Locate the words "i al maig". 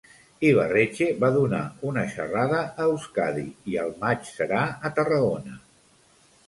3.75-4.27